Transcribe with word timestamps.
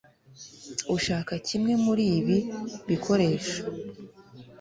Urashaka 0.91 1.31
bimwe 1.49 1.73
muri 1.85 2.03
ibi 2.17 2.37
bikoresho 2.89 3.57